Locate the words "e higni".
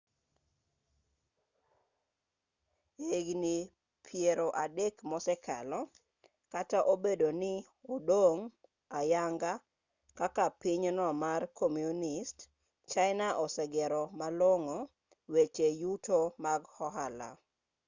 3.17-3.57